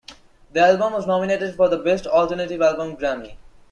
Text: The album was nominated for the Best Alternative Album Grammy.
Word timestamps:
The 0.53 0.59
album 0.59 0.93
was 0.93 1.05
nominated 1.05 1.53
for 1.53 1.69
the 1.69 1.77
Best 1.77 2.07
Alternative 2.07 2.59
Album 2.59 2.95
Grammy. 2.97 3.35